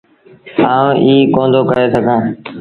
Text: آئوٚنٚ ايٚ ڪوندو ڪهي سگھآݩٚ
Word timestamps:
آئوٚنٚ 0.75 0.99
ايٚ 1.05 1.29
ڪوندو 1.33 1.61
ڪهي 1.69 1.85
سگھآݩٚ 1.93 2.25